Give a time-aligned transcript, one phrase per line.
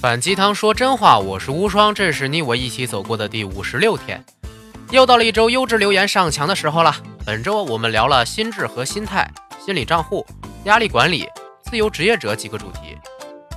[0.00, 4.24] 反鸡汤说真话，我是无双，这是你我一起走过的第五十六天，
[4.90, 6.96] 又到了一周优质留言上墙的时候了。
[7.26, 9.30] 本周我们聊了心智和心态、
[9.62, 10.26] 心理账户、
[10.64, 11.28] 压力管理、
[11.64, 12.96] 自由职业者几个主题，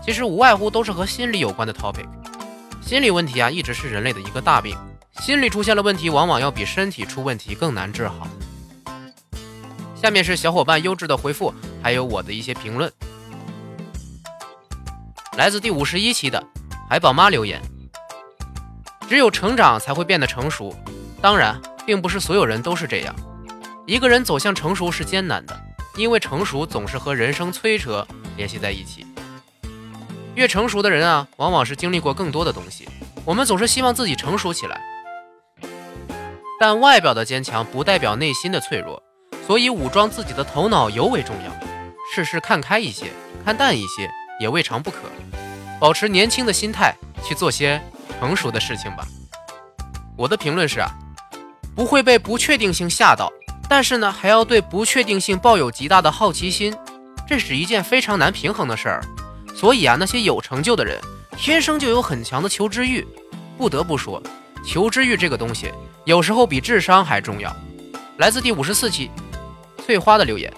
[0.05, 2.05] 其实无外乎都是和心理有关的 topic。
[2.81, 4.77] 心理问题啊，一直是人类的一个大病，
[5.21, 8.27] 心理出现了问题，往往要比身体出问题更难治好。
[9.95, 12.91] 下面是小伙伴优质的回复，还有我的一些评论。
[15.35, 16.41] 来自第五十一期的
[16.87, 17.59] 海宝妈留言：
[19.09, 20.71] 只有成长才会变得成熟，
[21.19, 23.15] 当然，并不是所有人都是这样。
[23.87, 25.59] 一个人走向成熟是艰难的，
[25.95, 28.07] 因为成熟总是和人生摧折
[28.37, 29.05] 联系在一起。
[30.35, 32.87] 越成熟的人啊，往往是经历过更多的东西。
[33.25, 34.81] 我们总是希望自己成熟起来，
[36.59, 39.01] 但外表的坚强不代表内心的脆弱，
[39.47, 41.51] 所以武装自己的头脑尤为重要。
[42.13, 43.11] 事事看开一些，
[43.43, 44.11] 看淡一些。
[44.39, 44.99] 也未尝不可，
[45.79, 47.81] 保持年轻的心态去做些
[48.19, 49.05] 成熟的事情吧。
[50.15, 50.89] 我的评论是啊，
[51.75, 53.31] 不会被不确定性吓到，
[53.67, 56.75] 但是呢，还要对不确定性抱有极大的好奇心，
[57.27, 59.03] 这是一件非常难平衡的事儿。
[59.55, 60.99] 所以啊，那些有成就的人
[61.37, 63.05] 天生就有很强的求知欲。
[63.57, 64.21] 不得不说，
[64.65, 65.71] 求知欲这个东西
[66.05, 67.55] 有时候比智商还重要。
[68.17, 69.11] 来自第五十四期
[69.85, 70.51] 翠花的留言：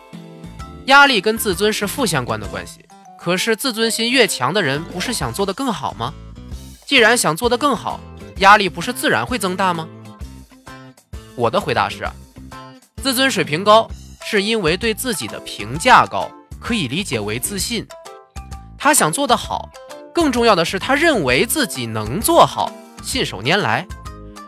[0.85, 2.84] 压力跟自尊是负相关的关系。
[3.25, 6.13] 可是自尊心越强的人，不是想做得更好吗？
[6.85, 7.99] 既然想做得更好，
[8.37, 9.87] 压力不是自然会增大吗？
[11.35, 12.07] 我的回答是，
[13.01, 13.89] 自尊水平高
[14.23, 17.83] 是因为对自己的评价高，可以理解为自信。
[18.77, 19.69] 他想做得好，
[20.13, 23.87] 更重要的是他认为自己能做好，信手拈来。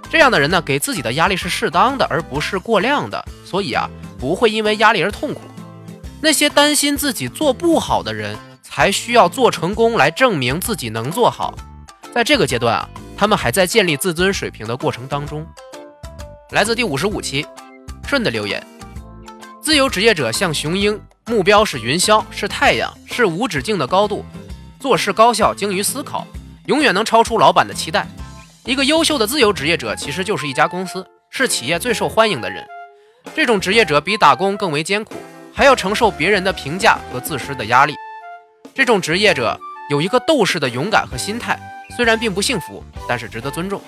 [0.07, 3.89] 这样的人呢，给自己的压力是适当的，而不是过量的，所以啊，
[4.19, 5.41] 不会因为压力而痛苦。
[6.21, 8.37] 那些担心自己做不好的人。
[8.77, 11.51] 还需要做成功来证明自己能做好，
[12.13, 15.43] 在这个阶段啊，他们还在建立自尊水平的过程当中。
[16.51, 17.43] 来自第五十五期
[18.07, 18.63] 顺的留言：
[19.63, 24.23] 自由职业者像雄鹰，目标是云霄，是太阳，是无止境的高度，
[24.79, 26.27] 做事高效，精于思考，
[26.67, 28.05] 永远能超出老板的期待。
[28.63, 32.63] 一个优秀的自由职业者其实就是一家公司，是企业最受欢迎的人。
[33.35, 35.15] 这种职业者比打工更为艰苦，
[35.51, 37.95] 还要承受别人的评价和自身的压力。
[38.77, 41.59] 这种职业者有一个斗士的勇敢和心态，
[41.95, 43.81] 虽然并不幸福，但是值得尊重。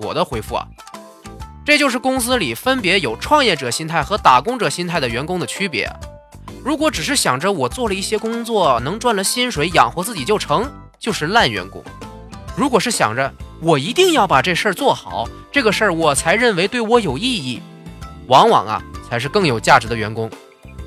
[0.00, 0.66] 我的回复啊，
[1.62, 5.86] 这就是公司里分别有创业者心态和打工者心态的员工的区别。
[6.64, 11.82] 如果只是想着我做了一些工作能赚了薪水养活自己就成，就是烂员工；
[12.56, 13.30] 如果是想着
[13.60, 17.60] 我一定要把这事儿做好，这个事儿我才认为对我有意义，
[18.28, 20.30] 往往啊才是更有价值的员工。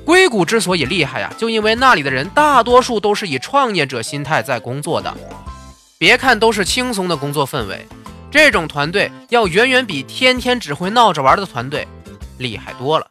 [0.06, 5.12] 硅谷之所以厉害呀，就因为那里的人大多数都是以创业者心态在工作的。
[5.98, 7.84] 别看都是轻松的工作氛围，
[8.30, 11.88] 这种团队要远远比天天只会闹着玩的团队
[12.38, 13.06] 厉害多了。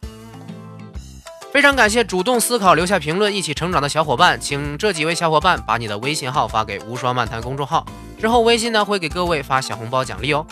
[1.52, 7.86] 非常感谢主动思考、留下评论、一起成长的小伙伴，请这几位小伙伴把你的微信号发给无双漫谈公众号，
[8.18, 10.46] 之后微信呢会给各位发小红包奖励哦。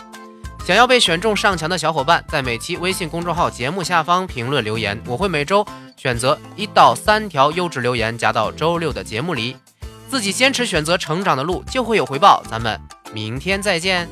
[0.64, 5.62] 想要被选中上墙的小伙伴，在每期微信公众号节目下方评论留言，我会每周
[5.94, 9.58] 选择一到三条优质留言加到周六的节目里。
[10.08, 12.42] 自己坚持选择成长的路，就会有回报。
[12.48, 12.80] 咱们
[13.12, 14.08] 明天再见。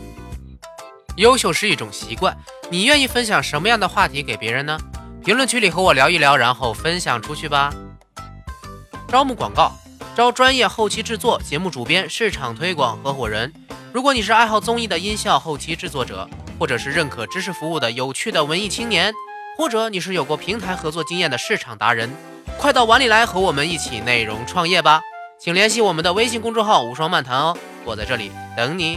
[1.16, 2.36] 优秀是一种习惯，
[2.68, 4.78] 你愿意分享什么样的话题给别人呢？
[5.24, 7.72] 评论区里和我聊一聊，然后分享出去吧。
[9.08, 9.72] 招募广告，
[10.14, 13.50] 招专业后期制作、节目主编、市场推广合伙人。
[13.90, 16.28] 如果你是爱好综艺的音效后期制作者。
[16.62, 19.12] 或者是认可知识服务的有趣的文艺青年，
[19.58, 22.08] 或者你是有过平台合作经验的市场达人，
[22.56, 25.00] 快到碗里来和我们一起内容创业吧！
[25.40, 28.96] 请联系我们的微信公众号“无双漫谈”哦，我在这里等你。